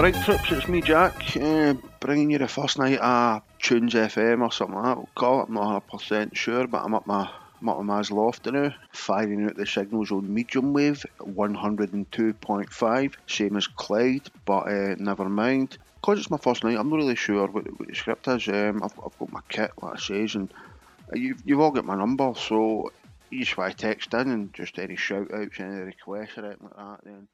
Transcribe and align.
Alright, 0.00 0.24
trips, 0.24 0.50
it's 0.50 0.66
me, 0.66 0.80
Jack, 0.80 1.36
uh, 1.36 1.74
bringing 2.00 2.30
you 2.30 2.38
the 2.38 2.48
first 2.48 2.78
night 2.78 2.98
of 3.00 3.42
Tunes 3.58 3.92
FM 3.92 4.40
or 4.40 4.50
something 4.50 4.76
like 4.76 4.84
that. 4.86 4.96
We'll 4.96 5.10
call 5.14 5.42
it. 5.42 5.48
I'm 5.48 5.54
not 5.56 5.86
100% 5.90 6.34
sure, 6.34 6.66
but 6.66 6.82
I'm 6.82 6.94
up 6.94 7.06
my 7.06 7.30
I'm 7.60 7.68
up 7.68 7.82
my 7.82 8.00
loft 8.10 8.46
now, 8.46 8.74
firing 8.92 9.44
out 9.44 9.56
the 9.56 9.66
signals 9.66 10.10
on 10.10 10.32
medium 10.32 10.72
wave, 10.72 11.04
102.5, 11.18 13.14
same 13.26 13.56
as 13.58 13.66
Clyde, 13.66 14.30
but 14.46 14.68
uh, 14.68 14.94
never 14.98 15.28
mind. 15.28 15.76
Because 15.96 16.20
it's 16.20 16.30
my 16.30 16.38
first 16.38 16.64
night, 16.64 16.78
I'm 16.78 16.88
not 16.88 16.96
really 16.96 17.14
sure 17.14 17.46
what, 17.48 17.78
what 17.78 17.86
the 17.86 17.94
script 17.94 18.26
is. 18.26 18.48
Um, 18.48 18.82
I've, 18.82 18.98
I've 19.04 19.18
got 19.18 19.30
my 19.30 19.42
kit, 19.50 19.72
like 19.82 19.96
I 19.96 20.00
says, 20.00 20.34
and 20.34 20.50
you've, 21.12 21.42
you've 21.44 21.60
all 21.60 21.72
got 21.72 21.84
my 21.84 21.96
number, 21.96 22.32
so 22.38 22.90
you 23.28 23.40
just 23.40 23.58
want 23.58 23.76
to 23.76 23.76
text 23.76 24.14
in 24.14 24.30
and 24.30 24.54
just 24.54 24.78
any 24.78 24.96
shout 24.96 25.30
outs, 25.30 25.60
any 25.60 25.80
requests 25.82 26.38
or 26.38 26.46
anything 26.46 26.70
like 26.74 26.76
that, 26.76 27.04
then 27.04 27.28